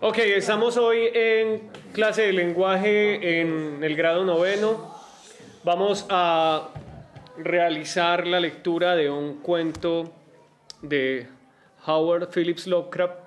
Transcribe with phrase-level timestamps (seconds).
[0.00, 4.94] Ok, estamos hoy en clase de lenguaje en el grado noveno.
[5.64, 6.70] Vamos a
[7.36, 10.10] realizar la lectura de un cuento
[10.80, 11.26] de
[11.86, 13.18] Howard Phillips Lovecraft.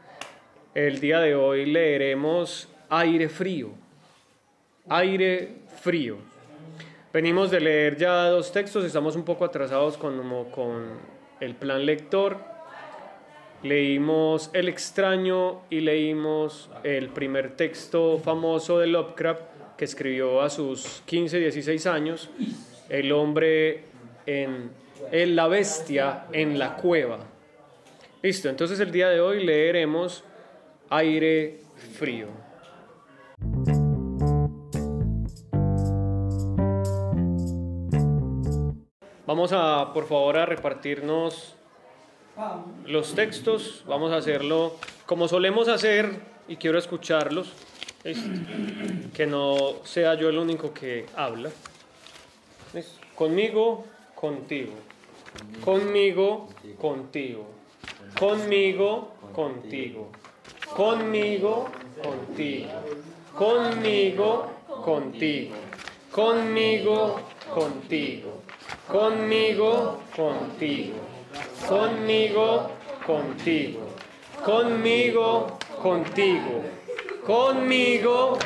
[0.73, 3.70] El día de hoy leeremos Aire Frío.
[4.89, 6.18] Aire Frío.
[7.14, 10.98] Venimos de leer ya dos textos, estamos un poco atrasados con, con
[11.39, 12.50] el plan lector.
[13.64, 19.43] Leímos El extraño y leímos el primer texto famoso de Lovecraft
[19.78, 22.32] que escribió a sus 15, 16 años,
[22.89, 23.83] El hombre
[24.25, 24.71] en,
[25.36, 27.19] la bestia en la cueva.
[28.24, 30.24] Listo, entonces el día de hoy leeremos
[30.89, 31.60] Aire
[31.93, 32.28] frío.
[39.28, 41.55] Vamos a, por favor, a repartirnos
[42.85, 43.83] los textos.
[43.88, 47.51] Vamos a hacerlo como solemos hacer y quiero escucharlos.
[49.13, 51.51] Que no sea yo el único que habla.
[53.15, 54.73] Conmigo, contigo.
[55.63, 57.47] Conmigo, contigo.
[58.17, 60.11] Conmigo, contigo.
[60.75, 61.69] Conmigo,
[62.03, 62.71] contigo.
[63.35, 64.51] Conmigo,
[64.81, 65.55] contigo.
[66.11, 67.19] Conmigo,
[67.53, 68.41] contigo.
[68.88, 71.20] Conmigo, contigo.
[71.67, 72.71] Conmigo,
[73.05, 73.79] contigo.
[74.43, 76.63] Conmigo, contigo.
[77.25, 78.37] Conmigo.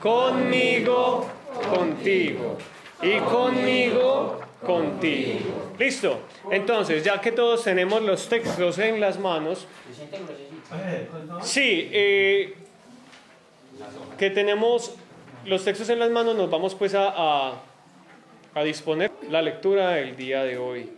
[0.00, 1.26] Conmigo,
[1.70, 2.58] contigo.
[3.02, 5.72] Y conmigo, contigo.
[5.78, 6.20] Listo.
[6.50, 9.66] Entonces, ya que todos tenemos los textos en las manos,
[11.42, 12.54] sí, eh,
[14.18, 14.94] que tenemos
[15.44, 17.54] los textos en las manos, nos vamos pues a, a,
[18.54, 20.97] a disponer la lectura del día de hoy.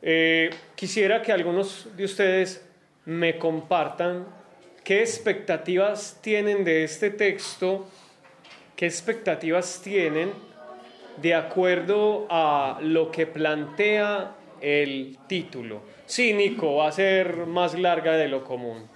[0.00, 2.64] Eh, quisiera que algunos de ustedes
[3.04, 4.26] me compartan
[4.84, 7.86] qué expectativas tienen de este texto,
[8.76, 10.32] qué expectativas tienen
[11.20, 15.82] de acuerdo a lo que plantea el título.
[16.06, 18.88] Sí, Nico, va a ser más larga de lo común.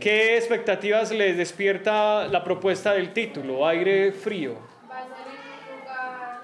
[0.00, 3.66] ¿Qué expectativas les despierta la propuesta del título?
[3.66, 4.56] Aire frío.
[4.90, 6.42] Va a ser en un lugar,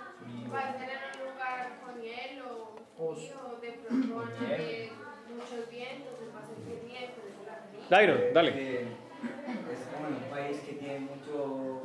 [0.54, 4.88] va a ser en un lugar con hielo, frío, de pronto van a haber
[5.28, 7.28] muchos vientos, se va a sentir bien, pero
[7.88, 8.52] Dairon, dale.
[8.52, 11.80] que es como en un país que tiene mucho,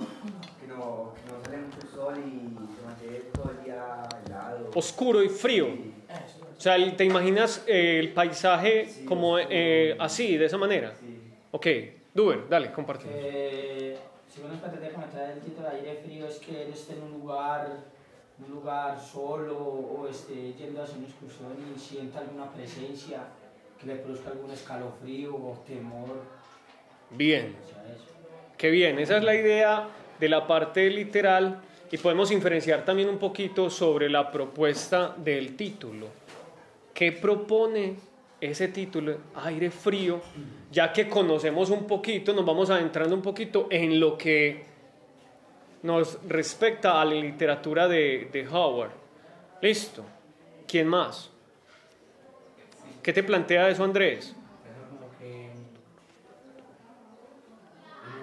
[0.59, 4.69] que no, que no sale mucho sol y se mantiene todo el día helado.
[4.75, 5.67] Oscuro y frío.
[5.67, 5.93] Y-
[6.57, 10.93] O sea, ¿te imaginas eh, el paisaje como eh, así, de esa manera?
[10.93, 11.05] sí.
[11.51, 11.67] Ok,
[12.13, 13.05] Duber, dale, comparte.
[13.09, 13.97] Eh,
[14.33, 16.93] según la expectativa que me trae el título de aire frío es que él esté
[16.93, 17.67] en un lugar,
[18.39, 23.27] un lugar solo o esté yendo a hacer una excursión y sienta alguna presencia
[23.83, 26.21] que le produzca algún escalofrío o temor.
[27.11, 27.55] Bien.
[28.57, 29.89] Qué bien, esa es la idea
[30.19, 31.61] de la parte literal
[31.91, 36.07] y podemos inferenciar también un poquito sobre la propuesta del título.
[36.93, 37.95] ¿Qué propone
[38.39, 40.21] ese título, Aire Frío?
[40.71, 44.63] Ya que conocemos un poquito, nos vamos adentrando un poquito en lo que
[45.81, 48.91] nos respecta a la literatura de, de Howard.
[49.61, 50.05] Listo.
[50.65, 51.32] ¿Quién más?
[53.03, 54.33] ¿Qué te plantea eso, Andrés?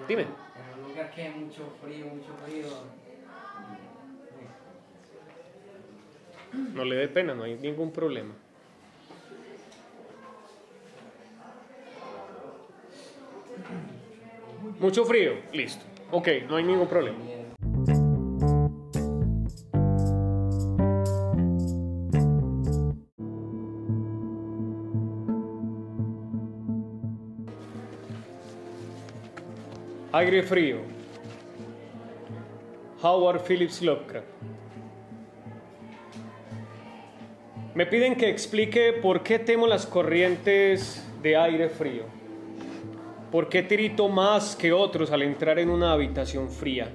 [0.07, 0.23] Dime.
[0.23, 2.65] en un lugar que hay mucho frío, mucho frío.
[6.73, 8.33] No le dé pena, no hay ningún problema.
[14.79, 15.85] Mucho frío, listo.
[16.09, 17.19] Ok, no hay ningún problema.
[30.13, 30.79] Aire frío.
[33.01, 34.27] Howard Phillips Lovecraft.
[37.75, 42.03] Me piden que explique por qué temo las corrientes de aire frío.
[43.31, 46.89] ¿Por qué tirito más que otros al entrar en una habitación fría?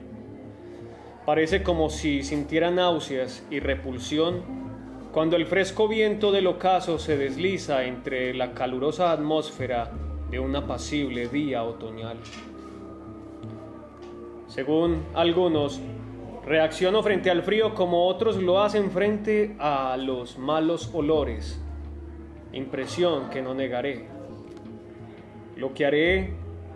[1.25, 4.43] Parece como si sintiera náuseas y repulsión
[5.11, 9.90] cuando el fresco viento del ocaso se desliza entre la calurosa atmósfera
[10.31, 12.19] de un apacible día otoñal.
[14.48, 15.81] Según algunos,
[16.44, 21.60] reacciono frente al frío como otros lo hacen frente a los malos olores,
[22.52, 24.06] impresión que no negaré.
[25.56, 26.34] Lo que haré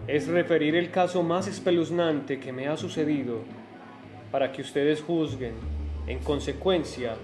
[0.09, 3.39] es referir el caso más espeluznante que me ha sucedido
[4.33, 5.55] para que ustedes juzguen,
[6.07, 7.15] en consecuencia,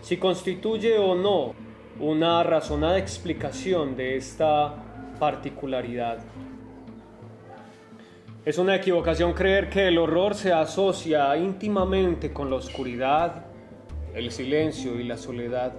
[0.00, 1.52] si constituye o no
[2.00, 4.74] una razonada explicación de esta
[5.18, 6.18] particularidad.
[8.44, 13.46] Es una equivocación creer que el horror se asocia íntimamente con la oscuridad,
[14.14, 15.72] el silencio y la soledad.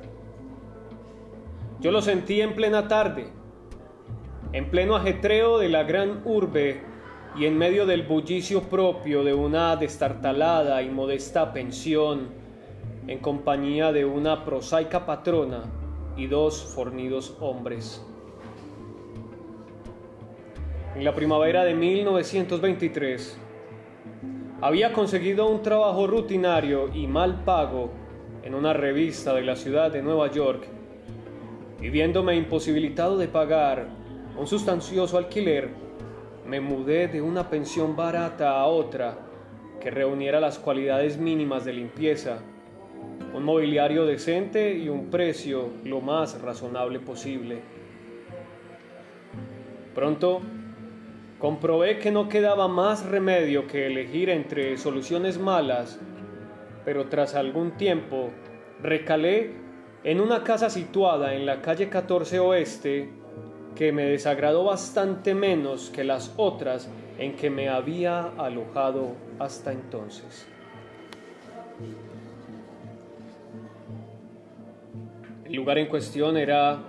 [1.79, 3.27] Yo lo sentí en plena tarde,
[4.51, 6.81] en pleno ajetreo de la gran urbe
[7.37, 12.29] y en medio del bullicio propio de una destartalada y modesta pensión,
[13.05, 15.65] en compañía de una prosaica patrona
[16.17, 18.03] y dos fornidos hombres.
[20.95, 23.37] En la primavera de 1923,
[24.61, 27.91] había conseguido un trabajo rutinario y mal pago
[28.43, 30.65] en una revista de la ciudad de Nueva York
[31.81, 33.87] y viéndome imposibilitado de pagar
[34.37, 35.67] un sustancioso alquiler,
[36.47, 39.17] me mudé de una pensión barata a otra
[39.81, 42.39] que reuniera las cualidades mínimas de limpieza,
[43.33, 47.59] un mobiliario decente y un precio lo más razonable posible.
[49.93, 50.41] Pronto
[51.39, 55.99] comprobé que no quedaba más remedio que elegir entre soluciones malas,
[56.83, 58.29] pero tras algún tiempo
[58.81, 59.51] recalé
[60.03, 63.09] en una casa situada en la calle 14 Oeste
[63.75, 70.47] que me desagradó bastante menos que las otras en que me había alojado hasta entonces.
[75.43, 76.79] El lugar en cuestión era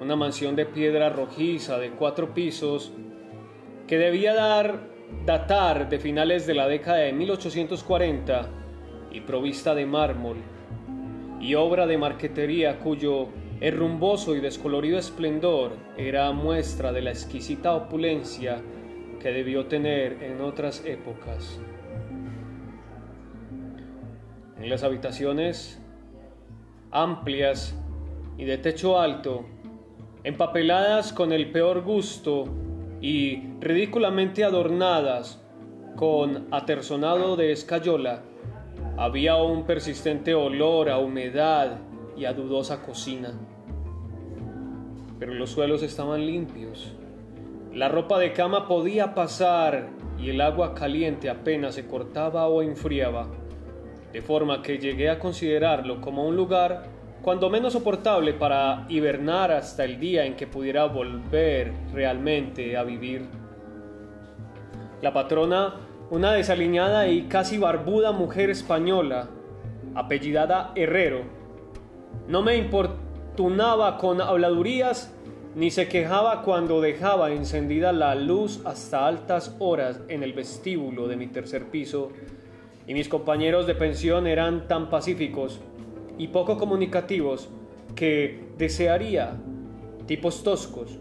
[0.00, 2.92] una mansión de piedra rojiza de cuatro pisos
[3.92, 4.88] que debía dar,
[5.26, 8.48] datar de finales de la década de 1840
[9.10, 10.38] y provista de mármol
[11.38, 13.28] y obra de marquetería cuyo
[13.60, 18.62] herrumboso y descolorido esplendor era muestra de la exquisita opulencia
[19.20, 21.60] que debió tener en otras épocas.
[24.58, 25.82] En las habitaciones
[26.90, 27.78] amplias
[28.38, 29.44] y de techo alto,
[30.24, 32.71] empapeladas con el peor gusto
[33.02, 35.42] y ridículamente adornadas
[35.96, 38.22] con aterzonado de escayola,
[38.96, 41.78] había un persistente olor a humedad
[42.16, 43.32] y a dudosa cocina.
[45.18, 46.94] Pero los suelos estaban limpios.
[47.74, 49.88] La ropa de cama podía pasar
[50.18, 53.26] y el agua caliente apenas se cortaba o enfriaba,
[54.12, 56.84] de forma que llegué a considerarlo como un lugar
[57.22, 63.22] cuando menos soportable para hibernar hasta el día en que pudiera volver realmente a vivir.
[65.00, 65.74] La patrona,
[66.10, 69.28] una desaliñada y casi barbuda mujer española,
[69.94, 71.22] apellidada Herrero,
[72.26, 75.14] no me importunaba con habladurías
[75.54, 81.16] ni se quejaba cuando dejaba encendida la luz hasta altas horas en el vestíbulo de
[81.16, 82.10] mi tercer piso,
[82.86, 85.60] y mis compañeros de pensión eran tan pacíficos
[86.18, 87.48] y poco comunicativos
[87.94, 89.36] que desearía
[90.06, 90.98] tipos toscos,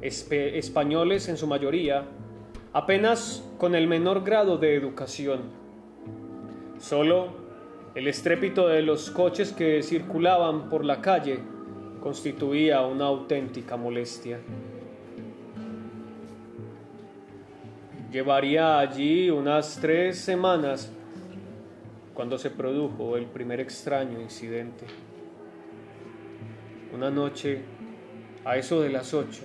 [0.00, 2.04] españoles en su mayoría,
[2.72, 5.40] apenas con el menor grado de educación.
[6.78, 7.28] Solo
[7.94, 11.38] el estrépito de los coches que circulaban por la calle
[12.00, 14.38] constituía una auténtica molestia.
[18.12, 20.92] Llevaría allí unas tres semanas
[22.16, 24.86] cuando se produjo el primer extraño incidente.
[26.94, 27.60] Una noche,
[28.42, 29.42] a eso de las ocho,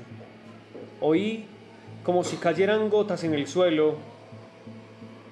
[1.02, 1.48] oí
[2.02, 3.98] como si cayeran gotas en el suelo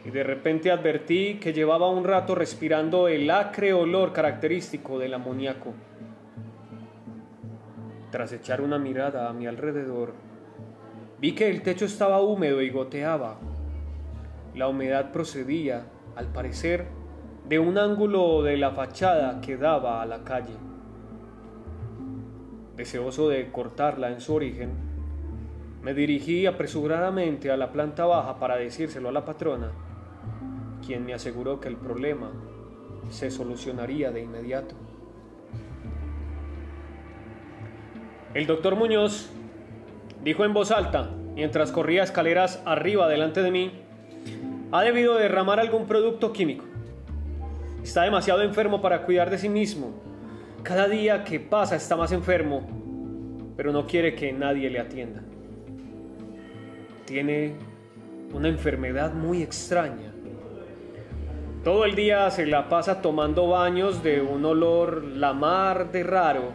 [0.03, 5.74] y de repente advertí que llevaba un rato respirando el acre olor característico del amoníaco.
[8.12, 10.13] Tras echar una mirada a mi alrededor,
[11.19, 13.39] vi que el techo estaba húmedo y goteaba.
[14.55, 16.99] La humedad procedía, al parecer,
[17.50, 20.53] de un ángulo de la fachada que daba a la calle.
[22.75, 24.70] Deseoso de cortarla en su origen,
[25.82, 29.72] me dirigí apresuradamente a la planta baja para decírselo a la patrona,
[30.86, 32.29] quien me aseguró que el problema
[33.10, 34.75] se solucionaría de inmediato.
[38.36, 39.32] El doctor Muñoz
[40.24, 43.72] dijo en voz alta, mientras corría escaleras arriba delante de mí,
[44.72, 46.69] ha debido derramar algún producto químico.
[47.83, 49.93] Está demasiado enfermo para cuidar de sí mismo.
[50.63, 52.67] Cada día que pasa está más enfermo,
[53.55, 55.21] pero no quiere que nadie le atienda.
[57.05, 57.55] Tiene
[58.33, 60.13] una enfermedad muy extraña.
[61.63, 65.33] Todo el día se la pasa tomando baños de un olor la
[65.91, 66.53] de raro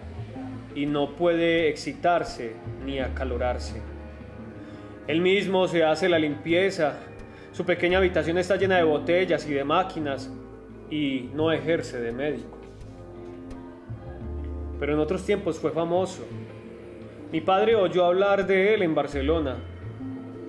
[0.74, 2.54] y no puede excitarse
[2.84, 3.80] ni acalorarse.
[5.06, 6.94] Él mismo se hace la limpieza.
[7.52, 10.30] Su pequeña habitación está llena de botellas y de máquinas
[10.90, 12.58] y no ejerce de médico.
[14.78, 16.26] pero en otros tiempos fue famoso.
[17.32, 19.56] Mi padre oyó hablar de él en Barcelona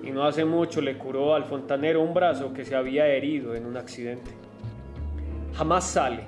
[0.02, 3.66] y no hace mucho le curó al fontanero un brazo que se había herido en
[3.66, 4.30] un accidente.
[5.54, 6.24] Jamás sale.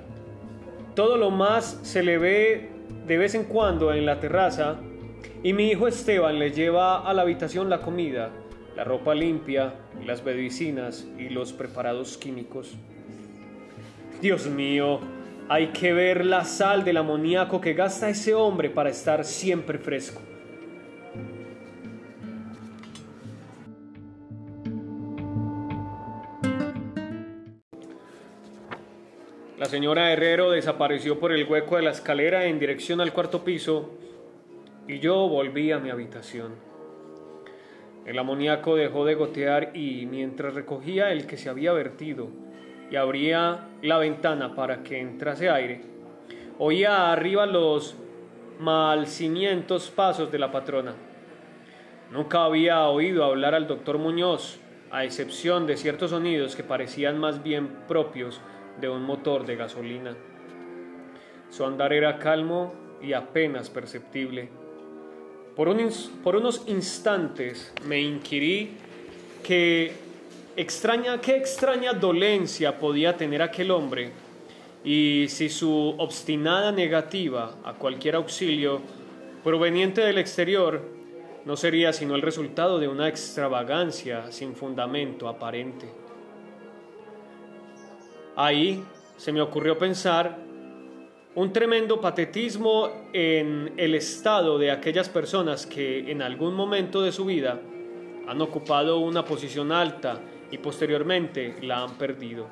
[0.95, 2.69] Todo lo más se le ve
[3.05, 4.79] de vez en cuando en la terraza
[5.43, 8.31] y mi hijo Esteban le lleva a la habitación la comida,
[8.75, 9.75] la ropa limpia,
[10.05, 12.75] las medicinas y los preparados químicos.
[14.21, 14.99] Dios mío,
[15.47, 20.21] hay que ver la sal del amoníaco que gasta ese hombre para estar siempre fresco.
[29.57, 33.91] La señora Herrero desapareció por el hueco de la escalera en dirección al cuarto piso
[34.85, 36.55] y yo volví a mi habitación.
[38.05, 42.48] El amoníaco dejó de gotear y mientras recogía el que se había vertido
[42.91, 45.81] y abría la ventana para que entrase aire,
[46.57, 47.95] oía arriba los
[48.59, 50.93] malcimientos pasos de la patrona.
[52.11, 54.59] Nunca había oído hablar al doctor Muñoz,
[54.91, 58.41] a excepción de ciertos sonidos que parecían más bien propios
[58.81, 60.15] de un motor de gasolina.
[61.49, 64.49] Su andar era calmo y apenas perceptible.
[65.55, 68.71] Por, unos instantes me inquirí
[69.43, 69.93] que
[70.59, 74.11] extraña, qué extraña dolencia podía tener aquel hombre
[74.83, 78.81] y si su obstinada negativa a cualquier auxilio
[79.41, 80.81] proveniente del exterior
[81.45, 85.89] no sería sino el resultado de una extravagancia sin fundamento aparente.
[88.35, 88.83] Ahí
[89.15, 90.39] se me ocurrió pensar
[91.35, 97.23] un tremendo patetismo en el estado de aquellas personas que en algún momento de su
[97.23, 97.61] vida
[98.27, 100.19] han ocupado una posición alta
[100.51, 102.47] y posteriormente la han perdido.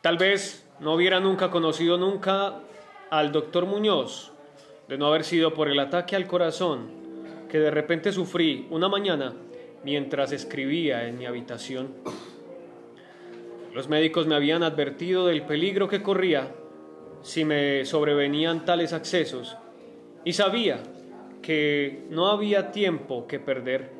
[0.00, 2.60] Tal vez no hubiera nunca conocido nunca
[3.10, 4.32] al doctor Muñoz,
[4.88, 7.04] de no haber sido por el ataque al corazón
[7.48, 9.32] que de repente sufrí una mañana
[9.84, 11.94] mientras escribía en mi habitación.
[13.72, 16.52] Los médicos me habían advertido del peligro que corría
[17.22, 19.56] si me sobrevenían tales accesos
[20.24, 20.82] y sabía
[21.42, 23.90] que no había tiempo que perder.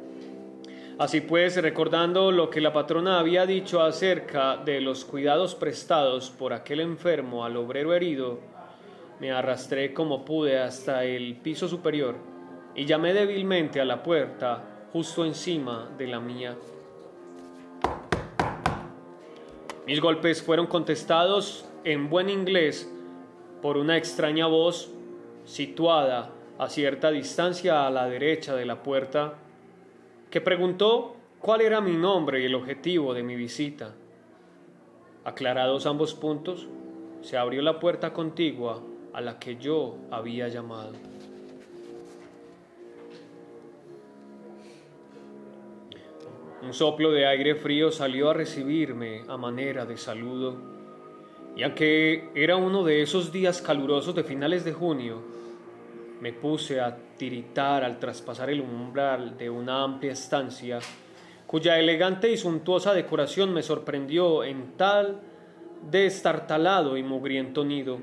[0.96, 6.52] Así pues, recordando lo que la patrona había dicho acerca de los cuidados prestados por
[6.52, 8.38] aquel enfermo al obrero herido,
[9.18, 12.14] me arrastré como pude hasta el piso superior
[12.76, 16.56] y llamé débilmente a la puerta justo encima de la mía.
[19.86, 22.88] Mis golpes fueron contestados en buen inglés
[23.60, 24.90] por una extraña voz
[25.44, 29.34] situada a cierta distancia a la derecha de la puerta,
[30.34, 33.94] que preguntó cuál era mi nombre y el objetivo de mi visita.
[35.24, 36.66] Aclarados ambos puntos,
[37.22, 40.94] se abrió la puerta contigua a la que yo había llamado.
[46.62, 50.56] Un soplo de aire frío salió a recibirme a manera de saludo,
[51.54, 55.33] y aunque era uno de esos días calurosos de finales de junio,
[56.20, 60.78] me puse a tiritar al traspasar el umbral de una amplia estancia,
[61.46, 65.20] cuya elegante y suntuosa decoración me sorprendió en tal
[65.90, 67.98] destartalado y mugriento nido.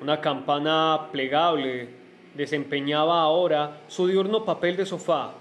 [0.00, 1.88] Una campana plegable
[2.34, 5.34] desempeñaba ahora su diurno papel de sofá,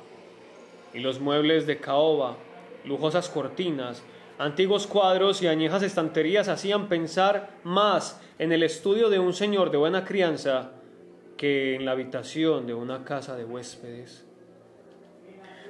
[0.94, 2.38] y los muebles de caoba,
[2.86, 4.04] lujosas cortinas,
[4.38, 9.78] antiguos cuadros y añejas estanterías hacían pensar más en el estudio de un señor de
[9.78, 10.72] buena crianza
[11.44, 14.26] que en la habitación de una casa de huéspedes.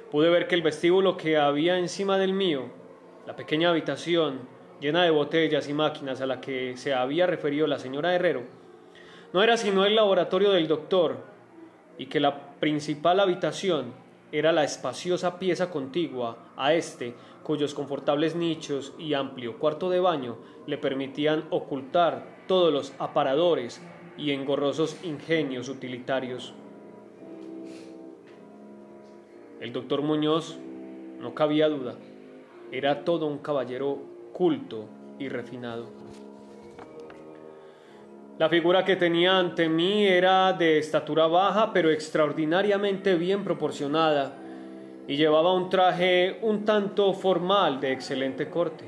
[0.08, 2.66] Pude ver que el vestíbulo que había encima del mío,
[3.26, 4.42] la pequeña habitación
[4.80, 8.44] llena de botellas y máquinas a la que se había referido la señora Herrero,
[9.32, 11.16] no era sino el laboratorio del doctor,
[11.98, 13.94] y que la principal habitación
[14.30, 20.36] era la espaciosa pieza contigua a este, cuyos confortables nichos y amplio cuarto de baño
[20.68, 23.82] le permitían ocultar todos los aparadores
[24.16, 26.54] y engorrosos ingenios utilitarios.
[29.60, 30.58] El doctor Muñoz,
[31.20, 31.96] no cabía duda,
[32.70, 33.98] era todo un caballero
[34.32, 34.86] culto
[35.18, 35.86] y refinado.
[38.36, 44.36] La figura que tenía ante mí era de estatura baja pero extraordinariamente bien proporcionada
[45.06, 48.84] y llevaba un traje un tanto formal de excelente corte.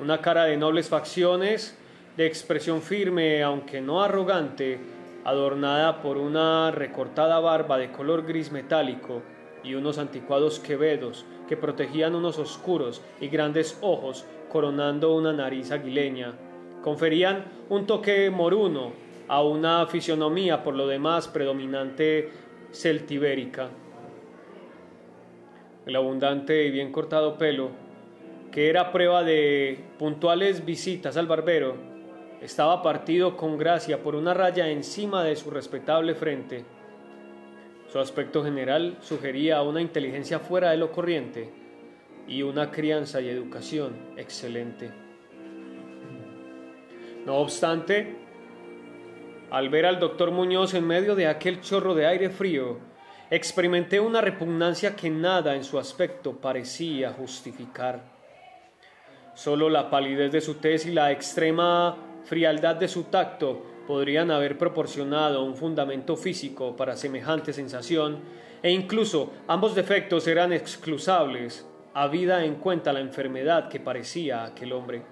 [0.00, 1.78] Una cara de nobles facciones,
[2.16, 4.78] de expresión firme aunque no arrogante,
[5.24, 9.22] adornada por una recortada barba de color gris metálico
[9.62, 16.34] y unos anticuados quevedos que protegían unos oscuros y grandes ojos coronando una nariz aguileña
[16.82, 18.92] conferían un toque moruno
[19.28, 22.30] a una fisionomía por lo demás predominante
[22.72, 23.70] celtibérica.
[25.86, 27.70] El abundante y bien cortado pelo,
[28.50, 31.91] que era prueba de puntuales visitas al barbero,
[32.42, 36.64] estaba partido con gracia por una raya encima de su respetable frente.
[37.88, 41.52] Su aspecto general sugería una inteligencia fuera de lo corriente
[42.26, 44.90] y una crianza y educación excelente.
[47.24, 48.16] No obstante,
[49.50, 52.78] al ver al doctor Muñoz en medio de aquel chorro de aire frío,
[53.30, 58.00] experimenté una repugnancia que nada en su aspecto parecía justificar.
[59.34, 64.58] Solo la palidez de su tez y la extrema frialdad de su tacto podrían haber
[64.58, 68.20] proporcionado un fundamento físico para semejante sensación,
[68.62, 75.02] e incluso ambos defectos eran exclusables, habida en cuenta la enfermedad que parecía aquel hombre.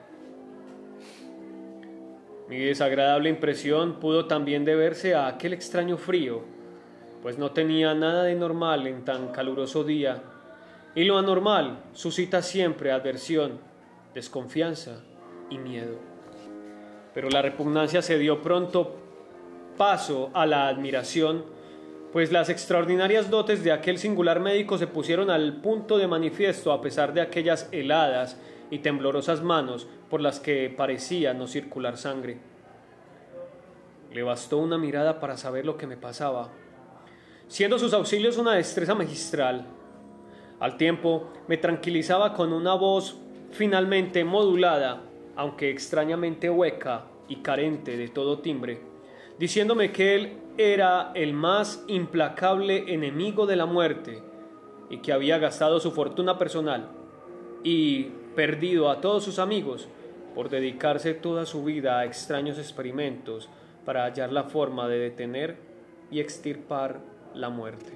[2.49, 6.43] Mi desagradable impresión pudo también deberse a aquel extraño frío,
[7.23, 10.23] pues no tenía nada de normal en tan caluroso día,
[10.95, 13.61] y lo anormal suscita siempre adversión,
[14.15, 15.03] desconfianza
[15.49, 16.10] y miedo.
[17.15, 18.97] Pero la repugnancia se dio pronto
[19.77, 21.45] paso a la admiración,
[22.13, 26.81] pues las extraordinarias dotes de aquel singular médico se pusieron al punto de manifiesto a
[26.81, 28.37] pesar de aquellas heladas
[28.71, 32.39] y temblorosas manos por las que parecía no circular sangre.
[34.13, 36.51] Le bastó una mirada para saber lo que me pasaba,
[37.47, 39.67] siendo sus auxilios una destreza magistral.
[40.59, 43.17] Al tiempo me tranquilizaba con una voz
[43.53, 45.01] finalmente modulada,
[45.37, 48.81] aunque extrañamente hueca y carente de todo timbre,
[49.39, 54.23] diciéndome que él era el más implacable enemigo de la muerte
[54.91, 56.89] y que había gastado su fortuna personal
[57.63, 59.89] y perdido a todos sus amigos
[60.35, 63.49] por dedicarse toda su vida a extraños experimentos
[63.85, 65.57] para hallar la forma de detener
[66.11, 67.01] y extirpar
[67.35, 67.93] la muerte.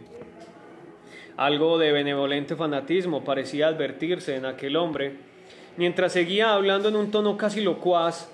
[1.37, 5.16] Algo de benevolente fanatismo parecía advertirse en aquel hombre,
[5.77, 8.31] mientras seguía hablando en un tono casi locuaz,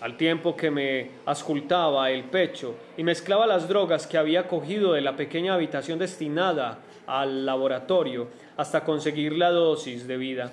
[0.00, 5.00] al tiempo que me ascultaba el pecho y mezclaba las drogas que había cogido de
[5.00, 10.52] la pequeña habitación destinada al laboratorio hasta conseguir la dosis de vida.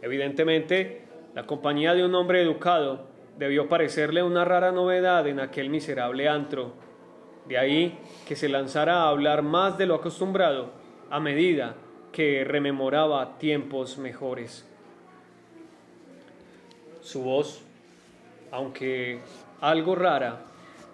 [0.00, 3.06] Evidentemente, la compañía de un hombre educado
[3.38, 6.72] debió parecerle una rara novedad en aquel miserable antro.
[7.46, 10.70] De ahí que se lanzara a hablar más de lo acostumbrado
[11.10, 11.76] a medida
[12.10, 14.68] que rememoraba tiempos mejores.
[17.02, 17.60] Su voz,
[18.50, 19.18] aunque
[19.60, 20.44] algo rara,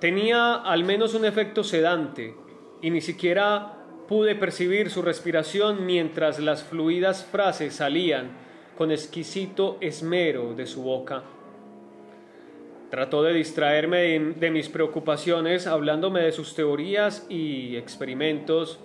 [0.00, 2.34] tenía al menos un efecto sedante
[2.82, 3.74] y ni siquiera
[4.08, 8.30] pude percibir su respiración mientras las fluidas frases salían
[8.76, 11.24] con exquisito esmero de su boca.
[12.90, 18.78] Trató de distraerme de, mis preocupaciones hablándome de sus teorías y experimentos,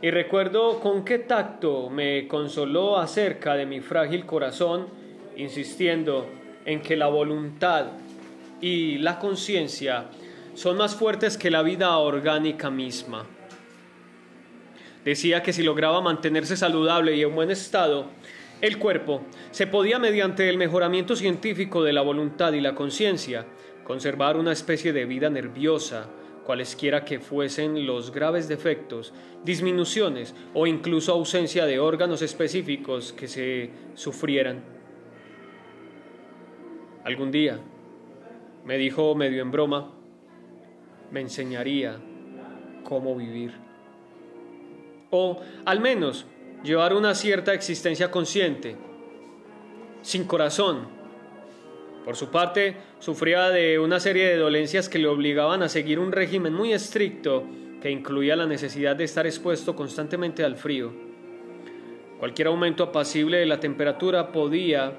[0.00, 4.88] y recuerdo con qué tacto me consoló acerca de mi frágil corazón,
[5.36, 6.28] insistiendo
[6.64, 7.86] en que la voluntad
[8.60, 10.06] y la conciencia
[10.54, 13.26] son más fuertes que la vida orgánica misma.
[15.04, 18.06] Decía que si lograba mantenerse saludable y en buen estado,
[18.60, 23.44] el cuerpo se podía, mediante el mejoramiento científico de la voluntad y la conciencia,
[23.82, 26.08] conservar una especie de vida nerviosa,
[26.44, 29.12] cualesquiera que fuesen los graves defectos,
[29.44, 34.81] disminuciones o incluso ausencia de órganos específicos que se sufrieran.
[37.04, 37.58] Algún día,
[38.64, 39.90] me dijo medio en broma,
[41.10, 41.96] me enseñaría
[42.84, 43.52] cómo vivir.
[45.10, 46.26] O al menos
[46.62, 48.76] llevar una cierta existencia consciente,
[50.02, 50.86] sin corazón.
[52.04, 56.12] Por su parte, sufría de una serie de dolencias que le obligaban a seguir un
[56.12, 57.44] régimen muy estricto
[57.80, 60.92] que incluía la necesidad de estar expuesto constantemente al frío.
[62.20, 64.92] Cualquier aumento apacible de la temperatura podía,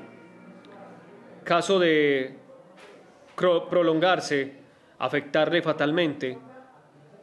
[1.43, 2.36] caso de
[3.36, 4.53] prolongarse,
[4.99, 6.38] afectarle fatalmente,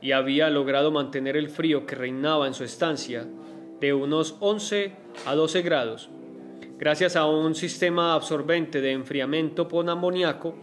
[0.02, 3.26] y había logrado mantener el frío que reinaba en su estancia
[3.80, 4.92] de unos 11
[5.26, 6.10] a 12 grados,
[6.78, 10.54] gracias a un sistema absorbente de enfriamiento por amoníaco,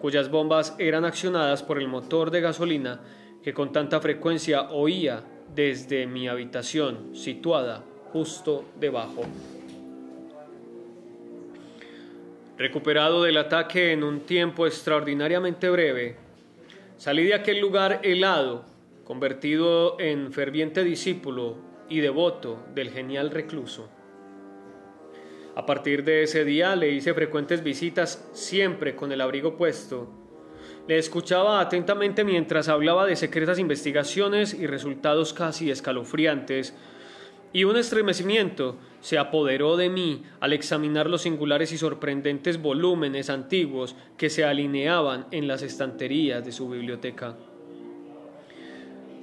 [0.00, 3.00] cuyas bombas eran accionadas por el motor de gasolina
[3.42, 5.22] que con tanta frecuencia oía
[5.54, 9.22] desde mi habitación situada justo debajo.
[12.62, 16.14] Recuperado del ataque en un tiempo extraordinariamente breve,
[16.96, 18.64] salí de aquel lugar helado,
[19.02, 21.56] convertido en ferviente discípulo
[21.88, 23.90] y devoto del genial recluso.
[25.56, 30.08] A partir de ese día le hice frecuentes visitas siempre con el abrigo puesto.
[30.86, 36.76] Le escuchaba atentamente mientras hablaba de secretas investigaciones y resultados casi escalofriantes,
[37.52, 43.96] y un estremecimiento se apoderó de mí al examinar los singulares y sorprendentes volúmenes antiguos
[44.16, 47.36] que se alineaban en las estanterías de su biblioteca.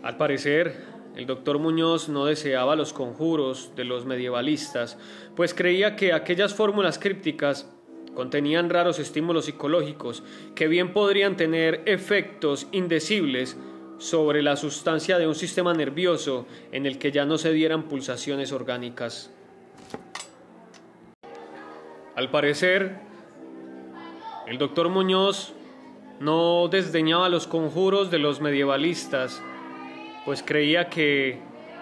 [0.04, 0.76] Al parecer,
[1.15, 4.98] el doctor Muñoz no deseaba los conjuros de los medievalistas,
[5.36, 7.70] pues creía que aquellas fórmulas crípticas
[8.13, 10.24] contenían raros estímulos psicológicos
[10.56, 13.58] que bien podrían tener efectos indecibles
[13.99, 18.51] sobre la sustancia de un sistema nervioso en el que ya no se dieran pulsaciones
[18.51, 19.31] orgánicas.
[22.15, 22.97] Al parecer,
[24.47, 25.53] el doctor Muñoz
[26.19, 29.41] no desdeñaba los conjuros de los medievalistas,
[30.25, 31.39] pues creía que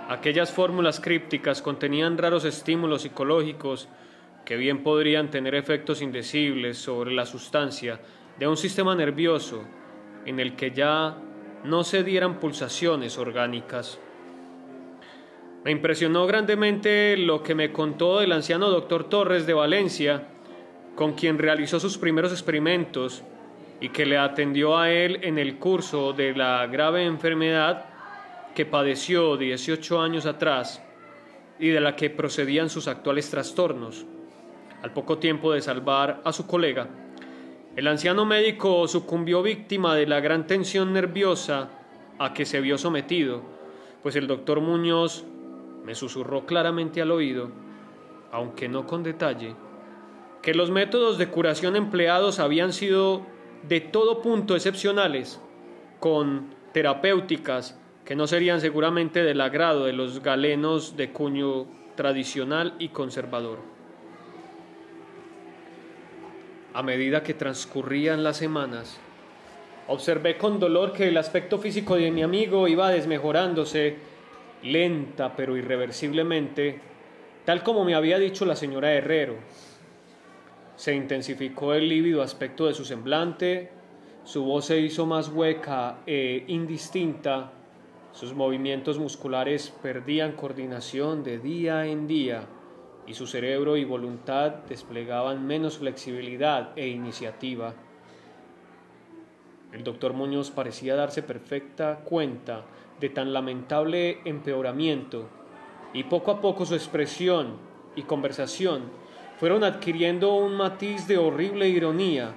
[0.10, 3.88] aquellas fórmulas crípticas contenían raros estímulos psicológicos
[4.46, 8.00] que bien podrían tener efectos indecibles sobre la sustancia
[8.40, 9.64] de un sistema nervioso
[10.26, 11.18] en el que ya
[11.64, 14.00] no se dieran pulsaciones orgánicas.
[15.64, 20.28] Me impresionó grandemente lo que me contó el anciano doctor Torres de Valencia,
[20.96, 23.24] con quien realizó sus primeros experimentos
[23.80, 27.86] y que le atendió a él en el curso de la grave enfermedad
[28.56, 30.82] que padeció 18 años atrás
[31.60, 34.06] y de la que procedían sus actuales trastornos,
[34.82, 36.88] al poco tiempo de salvar a su colega.
[37.78, 41.70] El anciano médico sucumbió víctima de la gran tensión nerviosa
[42.18, 43.44] a que se vio sometido,
[44.02, 45.24] pues el doctor Muñoz
[45.86, 47.52] me susurró claramente al oído,
[48.32, 49.54] aunque no con detalle,
[50.42, 53.22] que los métodos de curación empleados habían sido
[53.70, 55.40] de todo punto excepcionales,
[56.00, 62.90] con terapéuticas que no serían seguramente del agrado de los galenos de cuño tradicional y
[62.90, 63.77] conservador.
[66.78, 69.00] A medida que transcurrían las semanas,
[69.88, 73.96] observé con dolor que el aspecto físico de mi amigo iba desmejorándose,
[74.62, 76.80] lenta pero irreversiblemente,
[77.46, 79.38] tal como me había dicho la señora Herrero.
[80.76, 83.72] Se intensificó el lívido aspecto de su semblante,
[84.24, 87.54] su voz se hizo más hueca e indistinta,
[88.12, 92.48] sus movimientos musculares perdían coordinación de día en día
[93.08, 97.74] y su cerebro y voluntad desplegaban menos flexibilidad e iniciativa.
[99.72, 102.64] El doctor Muñoz parecía darse perfecta cuenta
[103.00, 105.30] de tan lamentable empeoramiento
[105.94, 107.58] y poco a poco su expresión
[107.96, 108.84] y conversación
[109.40, 112.32] fueron adquiriendo un matiz de horrible ironía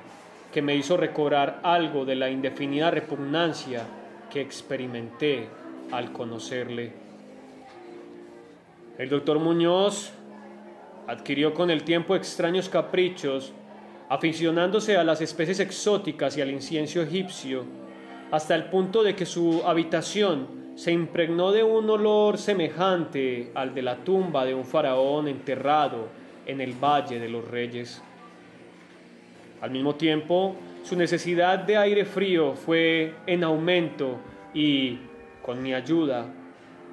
[0.52, 3.86] que me hizo recobrar algo de la indefinida repugnancia
[4.30, 5.48] que experimenté
[5.90, 6.92] al conocerle.
[8.98, 10.12] El doctor Muñoz
[11.10, 13.52] adquirió con el tiempo extraños caprichos,
[14.08, 17.64] aficionándose a las especies exóticas y al incienso egipcio,
[18.30, 20.46] hasta el punto de que su habitación
[20.76, 26.06] se impregnó de un olor semejante al de la tumba de un faraón enterrado
[26.46, 28.00] en el Valle de los Reyes.
[29.60, 34.16] Al mismo tiempo, su necesidad de aire frío fue en aumento
[34.54, 35.00] y,
[35.42, 36.32] con mi ayuda,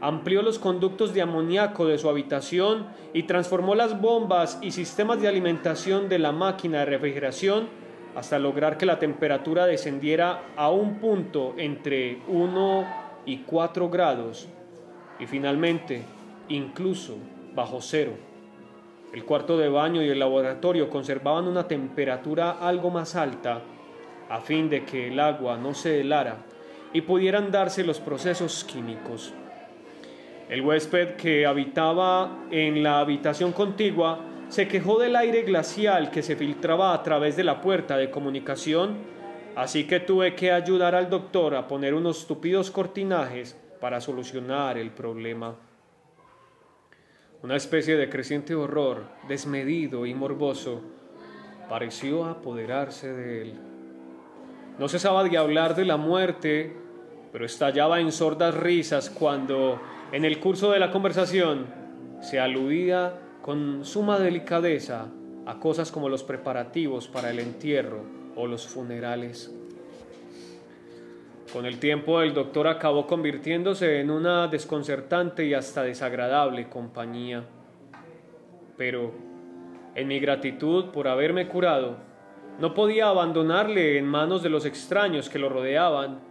[0.01, 5.27] amplió los conductos de amoníaco de su habitación y transformó las bombas y sistemas de
[5.27, 7.67] alimentación de la máquina de refrigeración
[8.15, 12.85] hasta lograr que la temperatura descendiera a un punto entre 1
[13.25, 14.47] y 4 grados
[15.19, 16.03] y finalmente
[16.49, 17.17] incluso
[17.55, 18.13] bajo cero.
[19.13, 23.61] El cuarto de baño y el laboratorio conservaban una temperatura algo más alta
[24.29, 26.37] a fin de que el agua no se helara
[26.93, 29.33] y pudieran darse los procesos químicos.
[30.49, 36.37] El huésped que habitaba en la habitación contigua se quejó del aire glacial que se
[36.37, 38.95] filtraba a través de la puerta de comunicación,
[39.57, 44.91] así que tuve que ayudar al doctor a poner unos tupidos cortinajes para solucionar el
[44.91, 45.55] problema.
[47.43, 50.81] Una especie de creciente horror, desmedido y morboso,
[51.69, 53.53] pareció apoderarse de él.
[54.79, 56.73] No cesaba de hablar de la muerte,
[57.37, 59.79] pero estallaba en sordas risas cuando
[60.11, 61.67] en el curso de la conversación
[62.19, 65.05] se aludía con suma delicadeza
[65.45, 68.01] a cosas como los preparativos para el entierro
[68.35, 69.55] o los funerales.
[71.53, 77.43] Con el tiempo el doctor acabó convirtiéndose en una desconcertante y hasta desagradable compañía.
[78.77, 79.13] Pero,
[79.93, 81.97] en mi gratitud por haberme curado,
[82.59, 86.25] no podía abandonarle en manos de los extraños que lo rodeaban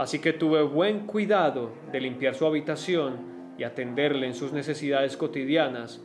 [0.00, 3.18] Así que tuve buen cuidado de limpiar su habitación
[3.58, 6.00] y atenderle en sus necesidades cotidianas,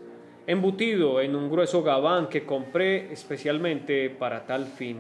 [0.47, 4.99] embutido en un grueso gabán que compré especialmente para tal fin.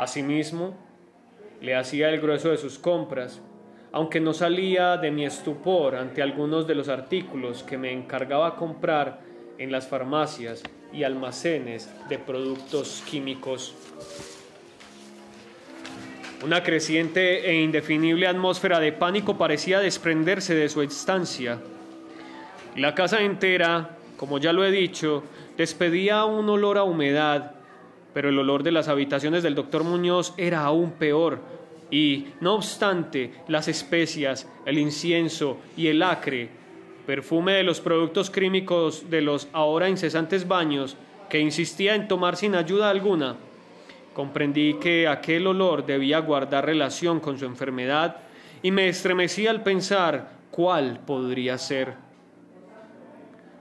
[0.00, 0.74] Asimismo,
[1.60, 3.40] le hacía el grueso de sus compras,
[3.92, 9.20] aunque no salía de mi estupor ante algunos de los artículos que me encargaba comprar
[9.58, 13.76] en las farmacias y almacenes de productos químicos.
[16.42, 21.60] Una creciente e indefinible atmósfera de pánico parecía desprenderse de su estancia.
[22.74, 25.22] La casa entera, como ya lo he dicho,
[25.56, 27.52] despedía un olor a humedad,
[28.12, 31.38] pero el olor de las habitaciones del doctor Muñoz era aún peor,
[31.92, 36.48] y, no obstante, las especias, el incienso y el acre,
[37.06, 40.96] perfume de los productos químicos de los ahora incesantes baños,
[41.30, 43.36] que insistía en tomar sin ayuda alguna,
[44.14, 48.16] comprendí que aquel olor debía guardar relación con su enfermedad
[48.62, 51.94] y me estremecí al pensar cuál podría ser.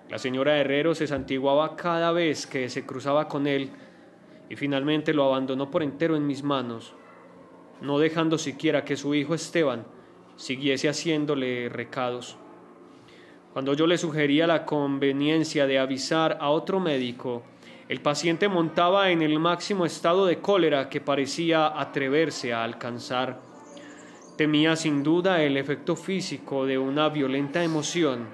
[0.10, 3.70] La señora Herrero se santiguaba cada vez que se cruzaba con él
[4.50, 6.94] y finalmente lo abandonó por entero en mis manos,
[7.80, 9.86] no dejando siquiera que su hijo Esteban
[10.36, 12.38] siguiese haciéndole recados.
[13.54, 17.44] Cuando yo le sugería la conveniencia de avisar a otro médico,
[17.92, 23.42] el paciente montaba en el máximo estado de cólera que parecía atreverse a alcanzar.
[24.38, 28.30] Temía sin duda el efecto físico de una violenta emoción,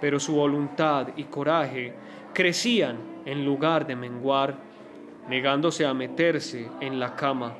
[0.00, 1.94] pero su voluntad y coraje
[2.32, 4.56] crecían en lugar de menguar
[5.28, 7.56] negándose a meterse en la cama.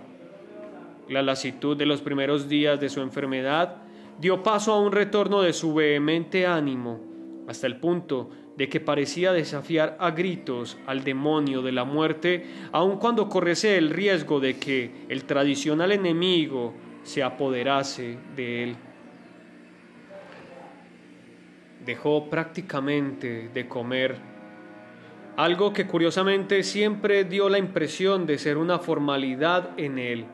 [1.08, 3.78] La lasitud de los primeros días de su enfermedad
[4.20, 7.00] dio paso a un retorno de su vehemente ánimo,
[7.48, 12.98] hasta el punto de que parecía desafiar a gritos al demonio de la muerte, aun
[12.98, 18.76] cuando corriese el riesgo de que el tradicional enemigo se apoderase de él.
[21.84, 24.16] Dejó prácticamente de comer
[25.36, 30.24] algo que curiosamente siempre dio la impresión de ser una formalidad en él,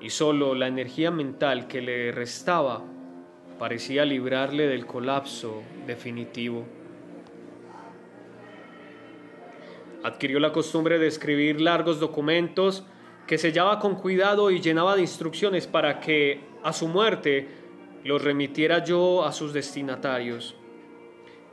[0.00, 2.84] y solo la energía mental que le restaba
[3.58, 6.64] parecía librarle del colapso definitivo.
[10.04, 12.84] Adquirió la costumbre de escribir largos documentos
[13.26, 17.48] que sellaba con cuidado y llenaba de instrucciones para que, a su muerte,
[18.04, 20.56] los remitiera yo a sus destinatarios.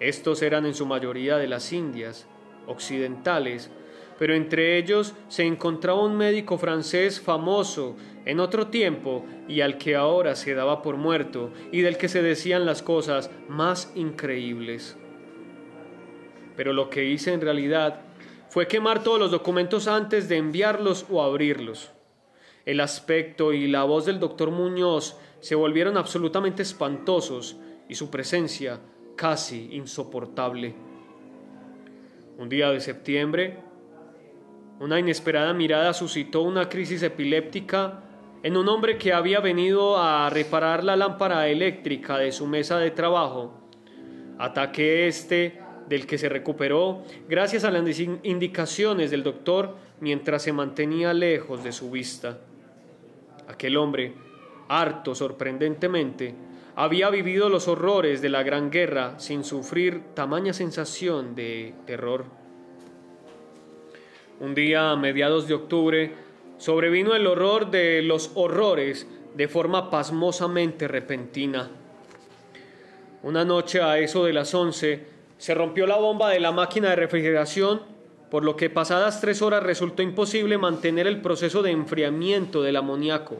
[0.01, 2.27] Estos eran en su mayoría de las Indias,
[2.67, 3.71] occidentales,
[4.19, 9.95] pero entre ellos se encontraba un médico francés famoso en otro tiempo y al que
[9.95, 14.97] ahora se daba por muerto y del que se decían las cosas más increíbles.
[16.57, 18.10] Pero lo que hice en realidad
[18.51, 21.89] fue quemar todos los documentos antes de enviarlos o abrirlos.
[22.65, 27.55] El aspecto y la voz del doctor Muñoz se volvieron absolutamente espantosos
[27.87, 28.81] y su presencia
[29.15, 30.75] casi insoportable.
[32.37, 33.59] Un día de septiembre,
[34.81, 38.03] una inesperada mirada suscitó una crisis epiléptica
[38.43, 42.91] en un hombre que había venido a reparar la lámpara eléctrica de su mesa de
[42.91, 43.53] trabajo.
[44.37, 51.13] Ataque este del que se recuperó gracias a las indicaciones del doctor mientras se mantenía
[51.13, 52.39] lejos de su vista.
[53.49, 54.13] Aquel hombre,
[54.69, 56.33] harto sorprendentemente,
[56.77, 62.23] había vivido los horrores de la Gran Guerra sin sufrir tamaña sensación de terror.
[64.39, 66.13] Un día a mediados de octubre
[66.57, 71.69] sobrevino el horror de los horrores de forma pasmosamente repentina.
[73.23, 75.10] Una noche a eso de las once
[75.41, 77.81] se rompió la bomba de la máquina de refrigeración,
[78.29, 83.37] por lo que pasadas tres horas resultó imposible mantener el proceso de enfriamiento del amoníaco.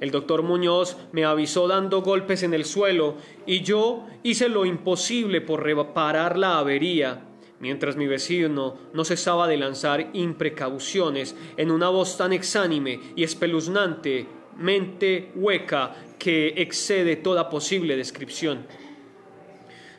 [0.00, 5.42] El doctor Muñoz me avisó dando golpes en el suelo y yo hice lo imposible
[5.42, 7.20] por reparar la avería,
[7.60, 14.26] mientras mi vecino no cesaba de lanzar imprecauciones en una voz tan exánime y espeluznante,
[14.56, 18.64] mente hueca, que excede toda posible descripción.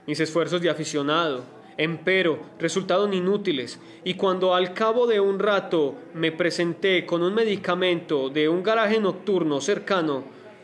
[0.08, 1.44] Mis esfuerzos de aficionado,
[1.78, 8.30] empero resultaron inútiles, y cuando al cabo de un rato me presenté con un medicamento
[8.30, 10.24] de un garaje nocturno cercano,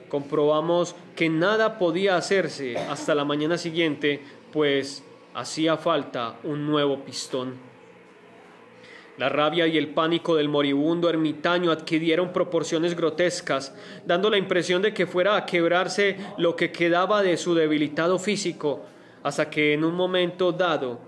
[0.10, 4.22] comprobamos que nada podía hacerse hasta la mañana siguiente,
[4.52, 7.54] pues hacía falta un nuevo pistón.
[9.18, 13.74] La rabia y el pánico del moribundo ermitaño adquirieron proporciones grotescas,
[14.06, 18.86] dando la impresión de que fuera a quebrarse lo que quedaba de su debilitado físico,
[19.26, 21.00] hasta que en un momento dado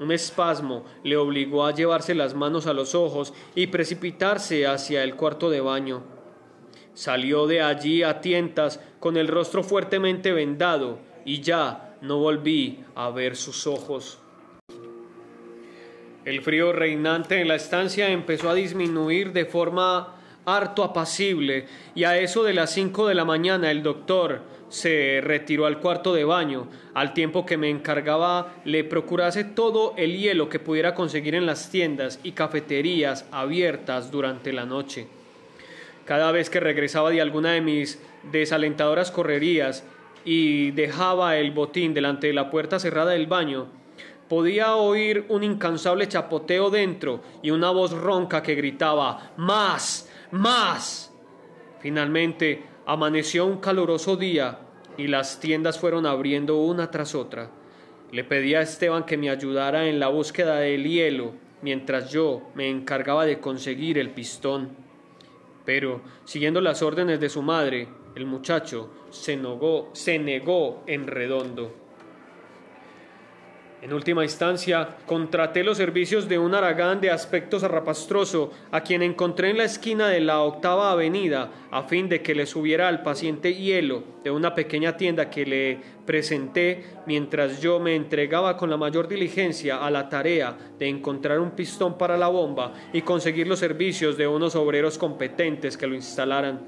[0.00, 5.14] un espasmo le obligó a llevarse las manos a los ojos y precipitarse hacia el
[5.14, 6.02] cuarto de baño.
[6.94, 13.10] Salió de allí a tientas con el rostro fuertemente vendado y ya no volví a
[13.10, 14.20] ver sus ojos.
[16.24, 20.14] El frío reinante en la estancia empezó a disminuir de forma
[20.46, 25.66] harto apacible y a eso de las cinco de la mañana el doctor se retiró
[25.66, 30.58] al cuarto de baño, al tiempo que me encargaba le procurase todo el hielo que
[30.58, 35.06] pudiera conseguir en las tiendas y cafeterías abiertas durante la noche.
[36.04, 38.00] Cada vez que regresaba de alguna de mis
[38.30, 39.84] desalentadoras correrías
[40.24, 43.68] y dejaba el botín delante de la puerta cerrada del baño,
[44.28, 51.12] podía oír un incansable chapoteo dentro y una voz ronca que gritaba Más, más.
[51.80, 54.60] Finalmente amaneció un caluroso día
[54.96, 57.50] y las tiendas fueron abriendo una tras otra.
[58.12, 62.68] Le pedí a Esteban que me ayudara en la búsqueda del hielo mientras yo me
[62.70, 64.70] encargaba de conseguir el pistón.
[65.64, 71.85] Pero, siguiendo las órdenes de su madre, el muchacho se negó, se negó en redondo.
[73.86, 79.50] En última instancia, contraté los servicios de un aragán de aspecto zarrapastroso, a quien encontré
[79.50, 83.54] en la esquina de la octava avenida, a fin de que le subiera al paciente
[83.54, 89.06] hielo de una pequeña tienda que le presenté mientras yo me entregaba con la mayor
[89.06, 94.16] diligencia a la tarea de encontrar un pistón para la bomba y conseguir los servicios
[94.16, 96.58] de unos obreros competentes que lo instalaran.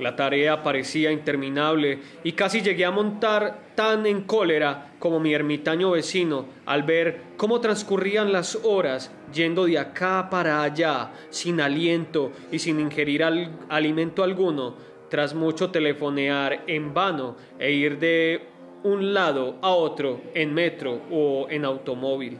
[0.00, 5.90] La tarea parecía interminable y casi llegué a montar tan en cólera como mi ermitaño
[5.90, 12.58] vecino al ver cómo transcurrían las horas yendo de acá para allá sin aliento y
[12.60, 13.22] sin ingerir
[13.68, 14.74] alimento alguno,
[15.10, 18.46] tras mucho telefonear en vano e ir de
[18.82, 22.38] un lado a otro en metro o en automóvil.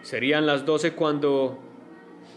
[0.00, 1.58] Serían las doce cuando,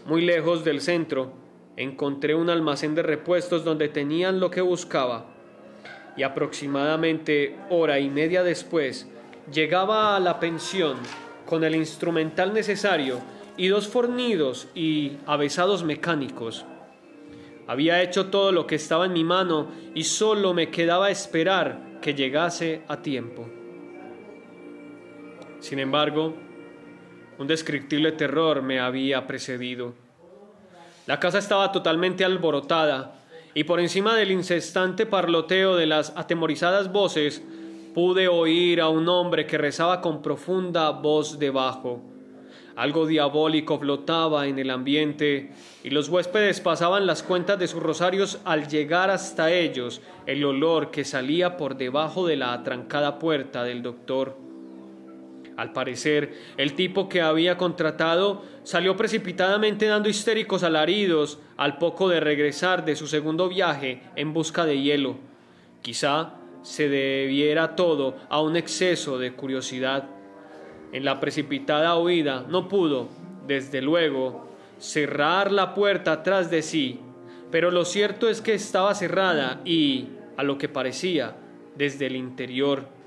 [0.04, 1.39] muy lejos del centro,
[1.76, 5.26] encontré un almacén de repuestos donde tenían lo que buscaba
[6.16, 9.08] y aproximadamente hora y media después
[9.52, 10.96] llegaba a la pensión
[11.46, 13.18] con el instrumental necesario
[13.56, 16.64] y dos fornidos y avesados mecánicos.
[17.66, 22.14] Había hecho todo lo que estaba en mi mano y solo me quedaba esperar que
[22.14, 23.48] llegase a tiempo.
[25.60, 26.34] Sin embargo,
[27.38, 29.94] un descriptible terror me había precedido.
[31.10, 33.14] La casa estaba totalmente alborotada,
[33.52, 37.42] y por encima del incesante parloteo de las atemorizadas voces
[37.96, 42.00] pude oír a un hombre que rezaba con profunda voz debajo.
[42.76, 45.50] Algo diabólico flotaba en el ambiente
[45.82, 50.92] y los huéspedes pasaban las cuentas de sus rosarios al llegar hasta ellos el olor
[50.92, 54.49] que salía por debajo de la atrancada puerta del doctor.
[55.60, 62.18] Al parecer, el tipo que había contratado salió precipitadamente dando histéricos alaridos al poco de
[62.18, 65.18] regresar de su segundo viaje en busca de hielo.
[65.82, 70.08] Quizá se debiera todo a un exceso de curiosidad.
[70.92, 73.10] En la precipitada huida no pudo,
[73.46, 77.00] desde luego, cerrar la puerta atrás de sí,
[77.50, 81.36] pero lo cierto es que estaba cerrada y, a lo que parecía,
[81.76, 82.98] desde el interior.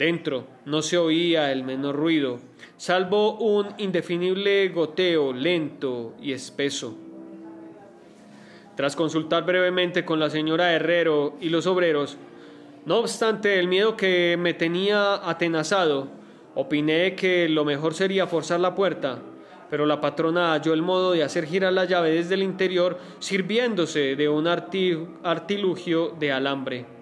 [0.00, 2.38] Dentro no se oía el menor ruido,
[2.76, 6.96] salvo un indefinible goteo lento y espeso.
[8.76, 12.18] Tras consultar brevemente con la señora Herrero y los obreros,
[12.86, 16.06] no obstante el miedo que me tenía atenazado,
[16.54, 19.18] opiné que lo mejor sería forzar la puerta,
[19.70, 24.14] pero la patrona halló el modo de hacer girar la llave desde el interior sirviéndose
[24.14, 26.99] de un artilugio de alambre.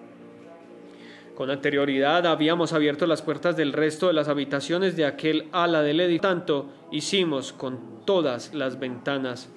[1.39, 6.01] Con anterioridad habíamos abierto las puertas del resto de las habitaciones de aquel ala del
[6.01, 6.21] edificio.
[6.21, 9.47] Tanto hicimos con todas las ventanas.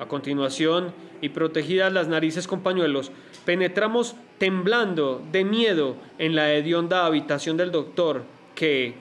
[0.00, 3.12] A continuación, y protegidas las narices con pañuelos,
[3.44, 8.24] penetramos temblando de miedo en la hedionda habitación del doctor,
[8.56, 8.96] que,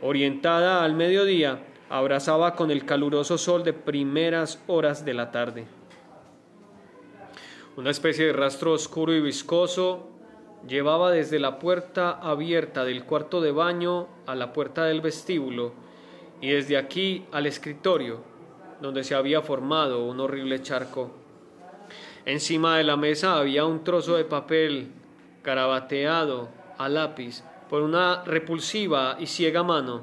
[0.00, 5.66] orientada al mediodía, abrazaba con el caluroso sol de primeras horas de la tarde.
[7.76, 10.15] Una especie de rastro oscuro y viscoso
[10.66, 15.72] llevaba desde la puerta abierta del cuarto de baño a la puerta del vestíbulo
[16.40, 18.20] y desde aquí al escritorio,
[18.80, 21.10] donde se había formado un horrible charco.
[22.24, 24.90] Encima de la mesa había un trozo de papel
[25.42, 30.02] carabateado a lápiz por una repulsiva y ciega mano,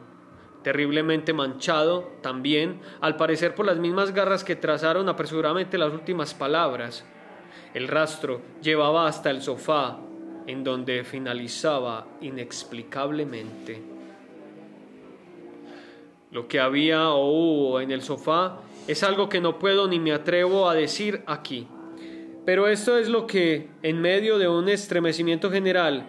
[0.63, 7.05] terriblemente manchado también, al parecer por las mismas garras que trazaron apresuradamente las últimas palabras.
[7.73, 9.99] El rastro llevaba hasta el sofá,
[10.47, 13.81] en donde finalizaba inexplicablemente.
[16.31, 20.13] Lo que había o hubo en el sofá es algo que no puedo ni me
[20.13, 21.67] atrevo a decir aquí.
[22.45, 26.05] Pero esto es lo que, en medio de un estremecimiento general,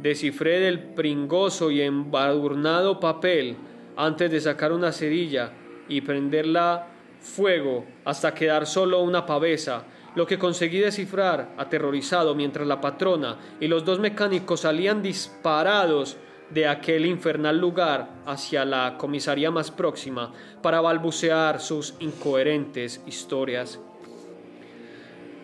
[0.00, 3.56] descifré del pringoso y embadurnado papel
[3.96, 5.52] antes de sacar una cerilla
[5.88, 9.84] y prenderla fuego hasta quedar solo una pavesa,
[10.14, 16.16] lo que conseguí descifrar, aterrorizado, mientras la patrona y los dos mecánicos salían disparados
[16.50, 23.80] de aquel infernal lugar hacia la comisaría más próxima para balbucear sus incoherentes historias.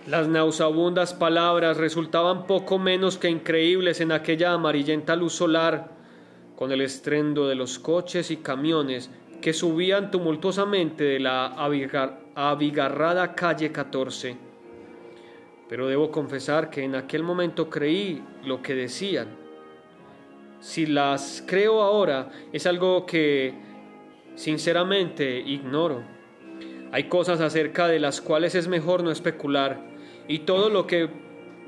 [0.07, 5.97] Las nauseabundas palabras resultaban poco menos que increíbles en aquella amarillenta luz solar,
[6.57, 9.11] con el estrendo de los coches y camiones
[9.41, 11.47] que subían tumultuosamente de la
[12.35, 14.48] abigarrada calle 14.
[15.69, 19.29] Pero debo confesar que en aquel momento creí lo que decían.
[20.61, 23.55] Si las creo ahora es algo que
[24.35, 26.03] sinceramente ignoro.
[26.91, 29.81] Hay cosas acerca de las cuales es mejor no especular
[30.27, 31.09] y todo lo que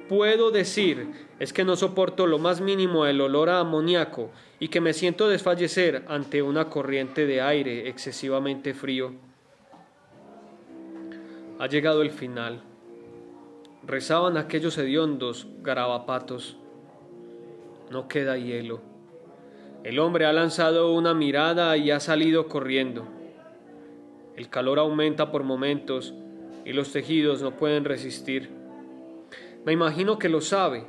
[0.09, 4.81] puedo decir es que no soporto lo más mínimo el olor a amoníaco y que
[4.81, 9.13] me siento desfallecer ante una corriente de aire excesivamente frío.
[11.59, 12.63] Ha llegado el final.
[13.87, 16.57] Rezaban aquellos hediondos garabapatos.
[17.91, 18.81] No queda hielo.
[19.83, 23.09] El hombre ha lanzado una mirada y ha salido corriendo.
[24.37, 26.15] El calor aumenta por momentos
[26.65, 28.51] y los tejidos no pueden resistir.
[29.65, 30.85] Me imagino que lo sabe.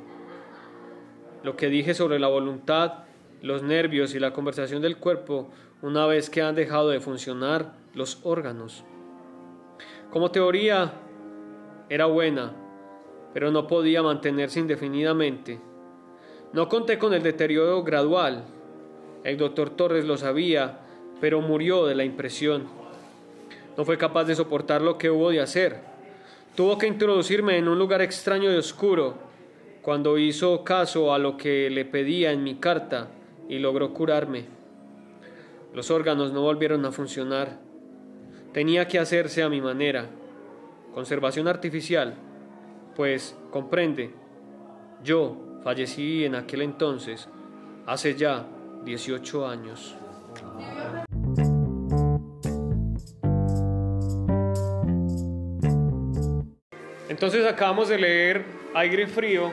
[1.42, 3.04] Lo que dije sobre la voluntad,
[3.40, 8.20] los nervios y la conversación del cuerpo una vez que han dejado de funcionar los
[8.22, 8.84] órganos.
[10.10, 10.92] Como teoría
[11.88, 12.52] era buena,
[13.32, 15.60] pero no podía mantenerse indefinidamente.
[16.52, 18.44] No conté con el deterioro gradual.
[19.24, 20.80] El doctor Torres lo sabía,
[21.20, 22.66] pero murió de la impresión.
[23.76, 25.80] No fue capaz de soportar lo que hubo de hacer.
[26.54, 29.14] Tuvo que introducirme en un lugar extraño y oscuro
[29.80, 33.08] cuando hizo caso a lo que le pedía en mi carta
[33.48, 34.44] y logró curarme.
[35.74, 37.58] Los órganos no volvieron a funcionar.
[38.52, 40.10] Tenía que hacerse a mi manera.
[40.92, 42.14] Conservación artificial.
[42.94, 44.14] Pues, comprende,
[45.02, 47.28] yo fallecí en aquel entonces,
[47.86, 48.46] hace ya
[48.84, 49.96] 18 años.
[57.08, 59.50] Entonces acabamos de leer Aire Frío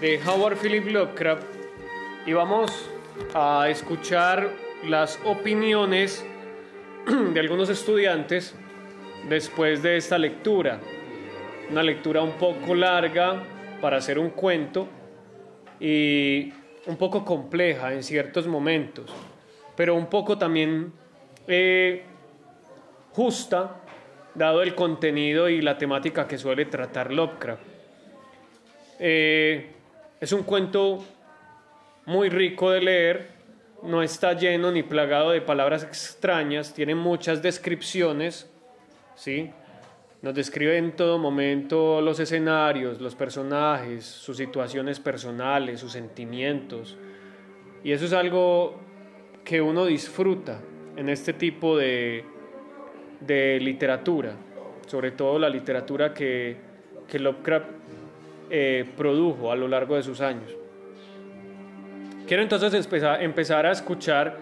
[0.00, 1.46] de Howard Philip Lovecraft
[2.26, 2.90] y vamos
[3.34, 4.50] a escuchar
[4.84, 6.24] las opiniones
[7.32, 8.54] de algunos estudiantes
[9.28, 10.80] después de esta lectura.
[11.70, 13.42] Una lectura un poco larga
[13.80, 14.88] para hacer un cuento
[15.78, 16.52] y
[16.86, 19.12] un poco compleja en ciertos momentos,
[19.76, 20.92] pero un poco también
[21.46, 22.04] eh,
[23.12, 23.82] justa
[24.34, 27.62] dado el contenido y la temática que suele tratar Lovecraft.
[28.98, 29.70] Eh,
[30.20, 31.04] es un cuento
[32.06, 33.28] muy rico de leer,
[33.82, 38.50] no está lleno ni plagado de palabras extrañas, tiene muchas descripciones,
[39.14, 39.52] ¿sí?
[40.20, 46.96] Nos describe en todo momento los escenarios, los personajes, sus situaciones personales, sus sentimientos.
[47.84, 48.76] Y eso es algo
[49.44, 50.60] que uno disfruta
[50.96, 52.24] en este tipo de,
[53.20, 54.32] de literatura,
[54.86, 56.56] sobre todo la literatura que,
[57.06, 57.66] que Lovecraft
[58.50, 60.56] eh, produjo a lo largo de sus años.
[62.26, 62.74] Quiero entonces
[63.20, 64.36] empezar, a escuchar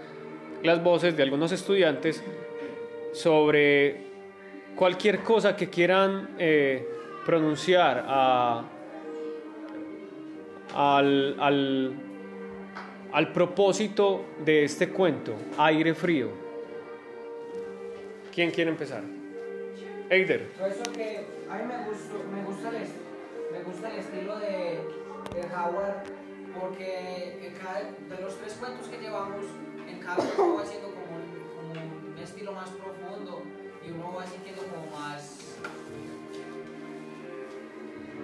[0.63, 2.23] las voces de algunos estudiantes
[3.13, 4.06] sobre
[4.77, 6.87] cualquier cosa que quieran eh,
[7.25, 8.05] pronunciar
[10.75, 11.95] al, al,
[13.13, 16.31] al propósito de este cuento, Aire Frío.
[18.33, 19.03] ¿Quién quiere empezar?
[20.11, 20.51] Eider.
[20.61, 22.87] Eso que a mí me, gustó, me, gusta, el,
[23.51, 24.79] me gusta el estilo de,
[25.35, 26.05] de Howard
[26.61, 29.45] porque cada, de los tres cuentos que llevamos,
[29.89, 33.06] en cada uno va siendo como como un estilo más profundo
[34.15, 35.55] va sintiendo como más...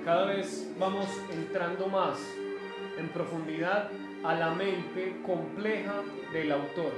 [0.04, 2.18] Cada vez vamos entrando más
[2.98, 3.88] en profundidad
[4.24, 6.02] a la mente compleja
[6.32, 6.92] del autor.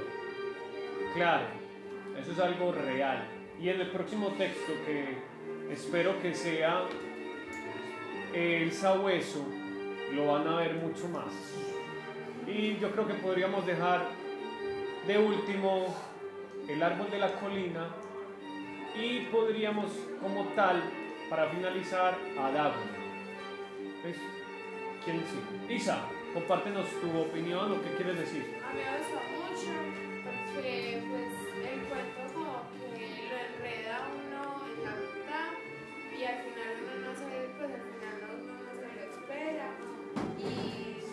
[1.13, 1.45] Claro,
[2.19, 3.27] eso es algo real.
[3.61, 5.17] Y en el próximo texto, que
[5.71, 6.83] espero que sea
[8.33, 9.45] el sabueso,
[10.13, 11.31] lo van a ver mucho más.
[12.47, 14.07] Y yo creo que podríamos dejar
[15.07, 15.95] de último
[16.67, 17.87] el árbol de la colina
[18.97, 19.91] y podríamos
[20.21, 20.81] como tal,
[21.29, 23.05] para finalizar, a Daphne.
[25.03, 25.73] ¿Quién sí?
[25.73, 28.57] Isa, compártenos tu opinión o qué quieres decir.
[28.63, 29.71] A mí me gustó mucho
[30.55, 31.31] porque pues
[31.61, 32.55] el cuento como
[32.95, 35.49] que lo enreda uno en la mitad
[36.09, 39.69] y al final uno no sabe, pues al final uno no se lo espera
[40.39, 40.41] y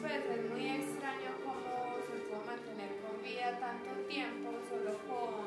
[0.00, 1.72] pues es muy extraño cómo
[2.08, 5.41] se pudo mantener con vida tanto tiempo solo con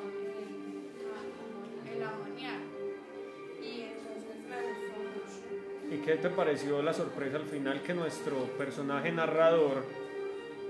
[3.62, 5.96] y entonces me gustó mucho.
[5.96, 9.84] ¿Y qué te pareció la sorpresa al final que nuestro personaje narrador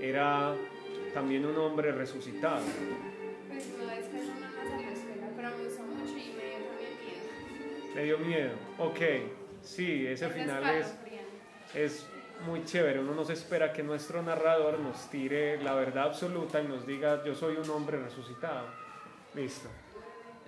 [0.00, 0.54] era
[1.14, 2.62] también un hombre resucitado?
[3.48, 6.90] Pues no, es que no me espera, pero me gustó mucho y me dio también
[7.04, 7.94] miedo.
[7.94, 8.52] ¿Le dio miedo?
[8.78, 9.00] Ok,
[9.62, 10.96] sí, ese final es,
[11.74, 12.06] es
[12.44, 13.00] muy chévere.
[13.00, 17.34] Uno nos espera que nuestro narrador nos tire la verdad absoluta y nos diga, yo
[17.34, 18.66] soy un hombre resucitado.
[19.34, 19.68] Listo.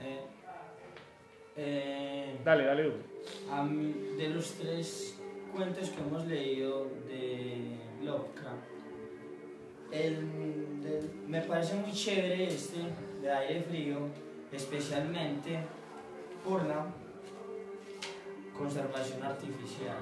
[0.01, 0.20] Eh,
[1.59, 2.93] eh, Dale, dale,
[4.17, 5.19] de los tres
[5.55, 8.65] cuentos que hemos leído de Lovecraft,
[9.91, 12.77] el, del- me parece muy chévere este
[13.21, 13.99] de aire frío,
[14.53, 15.59] especialmente
[16.45, 16.87] por la
[18.57, 19.97] conservación artificial.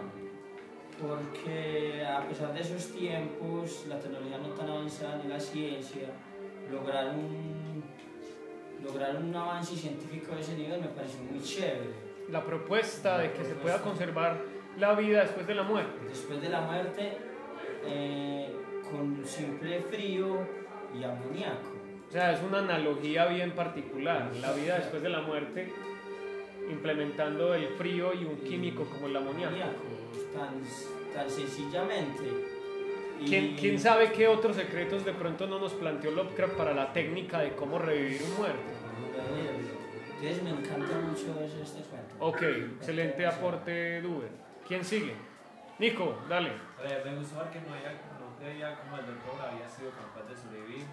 [1.01, 6.09] Porque a pesar de esos tiempos, la tecnología no tan avanzada ni la ciencia,
[6.71, 7.66] lograr un,
[8.87, 12.07] lograr un avance científico de ese nivel me pareció muy chévere.
[12.31, 14.41] La propuesta de que se pueda conservar
[14.79, 16.07] la vida después de la muerte.
[16.09, 17.19] Después de la muerte,
[17.87, 18.51] eh,
[18.91, 20.39] con simple frío
[20.99, 21.73] y amoníaco.
[22.09, 24.31] O sea, es una analogía bien particular.
[24.41, 25.73] La vida después de la muerte,
[26.71, 29.55] implementando el frío y un químico como el amoníaco.
[30.35, 30.55] Tan,
[31.15, 32.25] tan sencillamente.
[33.21, 36.93] Y- ¿Quién, quién sabe qué otros secretos de pronto no nos planteó Lovecraft para la
[36.93, 38.76] técnica de cómo revivir un muerto?
[40.21, 42.15] Entonces me encanta mucho este cuento.
[42.21, 42.43] Ok,
[42.79, 44.31] excelente aporte, Duber.
[44.67, 45.15] ¿Quién sigue?
[45.79, 46.53] Nico, dale.
[47.05, 50.37] Me gustó ver que no, había, no creía como el doctor había sido capaz de
[50.37, 50.87] sobrevivir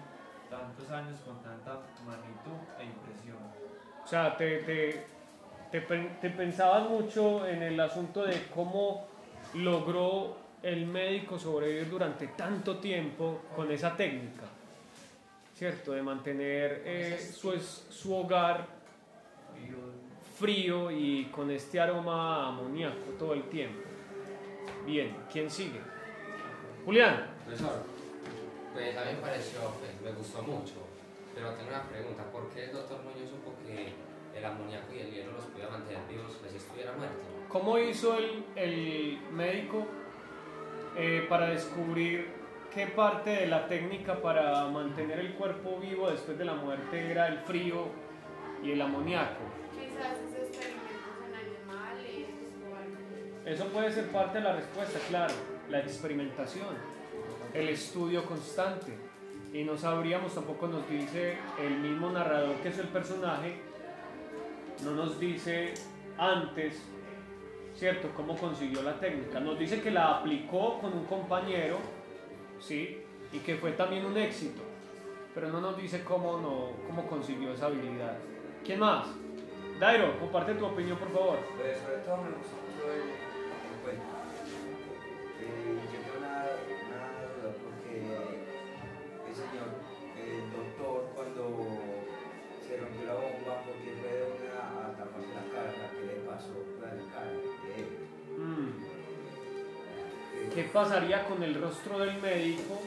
[0.50, 3.38] tantos años con tanta magnitud e impresión.
[4.04, 5.06] O sea, te, te,
[5.70, 9.08] te, te pensabas mucho en el asunto de cómo
[9.54, 14.44] logró el médico sobrevivir durante tanto tiempo con esa técnica,
[15.54, 15.92] ¿cierto?
[15.92, 17.52] De mantener eh, su,
[17.90, 18.66] su hogar
[20.36, 23.80] frío y con este aroma amoníaco todo el tiempo.
[24.84, 25.80] Bien, ¿quién sigue?
[26.84, 27.30] Julián.
[27.46, 27.82] Profesor,
[28.72, 30.74] pues a mí me pareció, pues me gustó mucho,
[31.34, 33.92] pero tengo una pregunta, ¿por qué el doctor Muñoz supo que
[34.36, 37.16] el amoníaco y el hielo los podía mantener vivos pues, si estuviera muerto?
[37.48, 39.86] ¿Cómo hizo el, el médico
[40.96, 42.43] eh, para descubrir
[42.74, 47.28] qué parte de la técnica para mantener el cuerpo vivo después de la muerte era
[47.28, 47.86] el frío
[48.62, 49.44] y el amoníaco?
[49.72, 50.90] Quizás esos experimentos
[51.28, 52.28] en animales
[52.60, 53.46] o algo.
[53.46, 55.34] Eso puede ser parte de la respuesta, claro,
[55.70, 56.74] la experimentación,
[57.54, 58.92] el estudio constante.
[59.52, 63.54] Y no sabríamos, tampoco nos dice el mismo narrador que es el personaje,
[64.82, 65.74] no nos dice
[66.18, 66.82] antes,
[67.76, 69.38] ¿cierto?, cómo consiguió la técnica.
[69.38, 71.78] Nos dice que la aplicó con un compañero,
[72.60, 73.02] ¿sí?
[73.32, 74.62] Y que fue también un éxito,
[75.34, 78.16] pero no nos dice cómo, no, cómo consiguió esa habilidad.
[78.64, 79.08] ¿Quién más?
[79.78, 81.38] Dairo, comparte tu opinión, por favor.
[81.56, 84.13] Pues sobre todo me gustó mucho el,
[100.74, 102.82] pasaría con el rostro del médico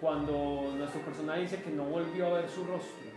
[0.00, 3.10] cuando nuestro personaje dice que no volvió a ver su rostro?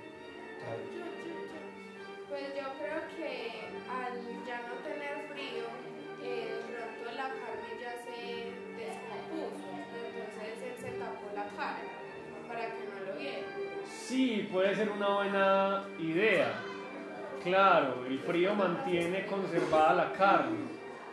[2.28, 5.66] Pues yo creo que al ya no tener frío,
[6.24, 8.49] eh, de pronto la carne ya se
[8.82, 9.70] descompuso.
[10.07, 11.84] Entonces él se tapó la cara
[12.47, 13.47] para que no lo viera.
[13.86, 16.53] Sí, puede ser una buena idea.
[17.43, 20.57] Claro, el frío mantiene conservada la carne.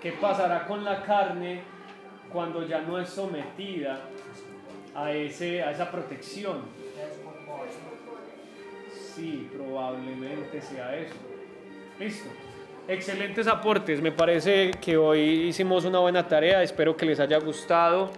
[0.00, 1.77] ¿Qué pasará con la carne
[2.32, 4.00] cuando ya no es sometida
[4.94, 6.62] a, ese, a esa protección?
[9.14, 11.14] Sí, probablemente sea eso.
[11.98, 12.28] Listo.
[12.86, 14.00] Excelentes aportes.
[14.00, 16.62] Me parece que hoy hicimos una buena tarea.
[16.62, 18.10] Espero que les haya gustado.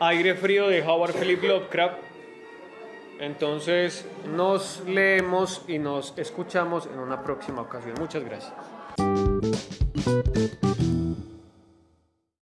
[0.00, 1.98] Aire frío de Howard Philip Lovecraft.
[3.20, 7.96] Entonces nos leemos y nos escuchamos en una próxima ocasión.
[7.98, 8.54] Muchas gracias.